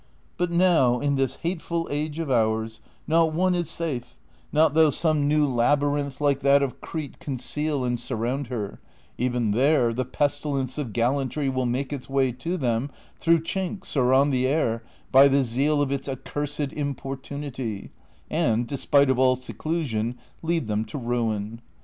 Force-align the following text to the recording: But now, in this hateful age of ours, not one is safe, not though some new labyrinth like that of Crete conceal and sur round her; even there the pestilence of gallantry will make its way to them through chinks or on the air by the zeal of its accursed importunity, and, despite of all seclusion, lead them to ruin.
But 0.35 0.49
now, 0.49 0.99
in 0.99 1.15
this 1.15 1.35
hateful 1.43 1.87
age 1.91 2.17
of 2.17 2.31
ours, 2.31 2.81
not 3.05 3.35
one 3.35 3.53
is 3.53 3.69
safe, 3.69 4.17
not 4.51 4.73
though 4.73 4.89
some 4.89 5.27
new 5.27 5.45
labyrinth 5.45 6.19
like 6.19 6.39
that 6.39 6.63
of 6.63 6.81
Crete 6.81 7.19
conceal 7.19 7.83
and 7.85 7.99
sur 7.99 8.15
round 8.15 8.47
her; 8.47 8.79
even 9.19 9.51
there 9.51 9.93
the 9.93 10.03
pestilence 10.03 10.79
of 10.79 10.91
gallantry 10.91 11.49
will 11.49 11.67
make 11.67 11.93
its 11.93 12.09
way 12.09 12.31
to 12.31 12.57
them 12.57 12.89
through 13.19 13.41
chinks 13.43 13.95
or 13.95 14.11
on 14.11 14.31
the 14.31 14.47
air 14.47 14.81
by 15.11 15.27
the 15.27 15.43
zeal 15.43 15.83
of 15.83 15.91
its 15.91 16.09
accursed 16.09 16.73
importunity, 16.73 17.91
and, 18.27 18.65
despite 18.65 19.11
of 19.11 19.19
all 19.19 19.35
seclusion, 19.35 20.17
lead 20.41 20.67
them 20.67 20.83
to 20.85 20.97
ruin. 20.97 21.61